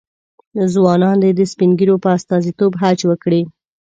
[0.73, 3.41] ځوانان دې د سپین ږیرو په استازیتوب حج وکړي.